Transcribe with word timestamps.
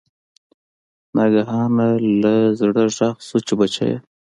ناګهانه 1.15 1.87
له 2.21 2.33
زړه 2.59 2.71
غږ 2.97 3.15
شو 3.27 3.37
چې 3.47 3.53
بچیه! 3.59 3.97